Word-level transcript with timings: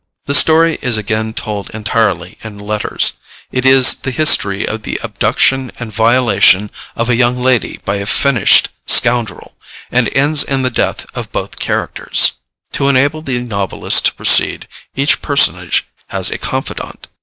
The 0.25 0.33
story 0.33 0.79
is 0.81 0.97
again 0.97 1.31
told 1.33 1.69
entirely 1.75 2.39
in 2.43 2.57
letters; 2.57 3.19
it 3.51 3.67
is 3.67 3.99
the 3.99 4.09
history 4.09 4.67
of 4.67 4.81
the 4.81 4.99
abduction 5.03 5.71
and 5.79 5.93
violation 5.93 6.71
of 6.95 7.07
a 7.07 7.15
young 7.15 7.37
lady 7.37 7.79
by 7.85 7.97
a 7.97 8.07
finished 8.07 8.69
scoundrel, 8.87 9.55
and 9.91 10.09
ends 10.17 10.41
in 10.43 10.63
the 10.63 10.71
death 10.71 11.05
of 11.15 11.31
both 11.31 11.59
characters. 11.59 12.31
To 12.71 12.89
enable 12.89 13.21
the 13.21 13.39
novelist 13.43 14.05
to 14.05 14.13
proceed, 14.15 14.67
each 14.95 15.21
personage 15.21 15.85
has 16.07 16.31
a 16.31 16.39
confidant. 16.39 17.05